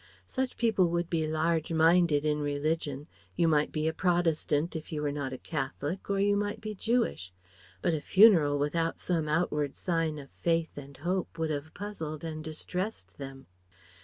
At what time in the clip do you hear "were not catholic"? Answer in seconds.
4.99-6.09